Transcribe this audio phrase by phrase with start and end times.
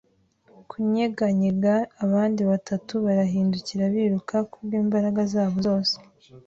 [0.69, 1.73] kunyeganyega;
[2.05, 5.95] abandi batatu barahindukira biruka kubwimbaraga zabo zose.